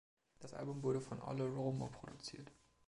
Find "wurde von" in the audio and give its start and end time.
0.81-1.21